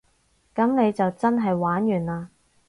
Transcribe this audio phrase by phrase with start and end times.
[0.55, 2.27] 噉你就真係玩完嘞